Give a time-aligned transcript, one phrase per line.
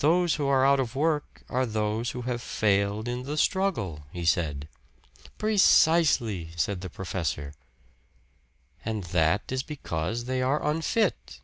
[0.00, 4.26] "Those who are out of work are those who have failed in the struggle," he
[4.26, 4.68] said.
[5.38, 7.54] "Precisely," said the professor.
[8.84, 11.40] "And that is because they are unfit."